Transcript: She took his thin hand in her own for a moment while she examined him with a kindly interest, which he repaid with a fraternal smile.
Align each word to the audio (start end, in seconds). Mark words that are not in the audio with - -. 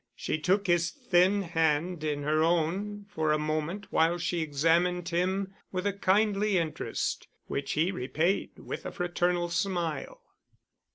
She 0.15 0.39
took 0.39 0.65
his 0.65 0.89
thin 0.89 1.43
hand 1.43 2.03
in 2.03 2.23
her 2.23 2.41
own 2.41 3.05
for 3.07 3.31
a 3.31 3.37
moment 3.37 3.85
while 3.91 4.17
she 4.17 4.41
examined 4.41 5.09
him 5.09 5.53
with 5.71 5.85
a 5.85 5.93
kindly 5.93 6.57
interest, 6.57 7.27
which 7.45 7.73
he 7.73 7.91
repaid 7.91 8.57
with 8.57 8.83
a 8.87 8.91
fraternal 8.91 9.47
smile. 9.49 10.23